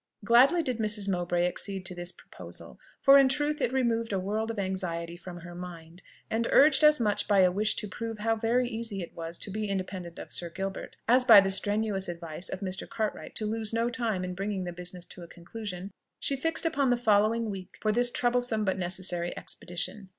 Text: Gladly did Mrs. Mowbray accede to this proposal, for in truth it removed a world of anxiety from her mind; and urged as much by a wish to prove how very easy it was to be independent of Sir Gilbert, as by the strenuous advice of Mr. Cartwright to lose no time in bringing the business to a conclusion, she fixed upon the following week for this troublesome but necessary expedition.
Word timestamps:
Gladly 0.25 0.63
did 0.63 0.79
Mrs. 0.79 1.07
Mowbray 1.07 1.45
accede 1.45 1.85
to 1.85 1.93
this 1.93 2.11
proposal, 2.11 2.79
for 3.03 3.19
in 3.19 3.29
truth 3.29 3.61
it 3.61 3.71
removed 3.71 4.11
a 4.11 4.19
world 4.19 4.49
of 4.49 4.57
anxiety 4.57 5.15
from 5.15 5.41
her 5.41 5.53
mind; 5.53 6.01
and 6.27 6.47
urged 6.49 6.83
as 6.83 6.99
much 6.99 7.27
by 7.27 7.41
a 7.41 7.51
wish 7.51 7.75
to 7.75 7.87
prove 7.87 8.17
how 8.17 8.35
very 8.35 8.67
easy 8.67 9.03
it 9.03 9.13
was 9.15 9.37
to 9.37 9.51
be 9.51 9.67
independent 9.69 10.17
of 10.17 10.31
Sir 10.31 10.49
Gilbert, 10.49 10.95
as 11.07 11.23
by 11.23 11.39
the 11.39 11.51
strenuous 11.51 12.07
advice 12.09 12.49
of 12.49 12.61
Mr. 12.61 12.89
Cartwright 12.89 13.35
to 13.35 13.45
lose 13.45 13.73
no 13.73 13.91
time 13.91 14.23
in 14.23 14.33
bringing 14.33 14.63
the 14.63 14.73
business 14.73 15.05
to 15.05 15.21
a 15.21 15.27
conclusion, 15.27 15.91
she 16.19 16.35
fixed 16.35 16.65
upon 16.65 16.89
the 16.89 16.97
following 16.97 17.51
week 17.51 17.77
for 17.79 17.91
this 17.91 18.09
troublesome 18.09 18.65
but 18.65 18.79
necessary 18.79 19.37
expedition. 19.37 20.09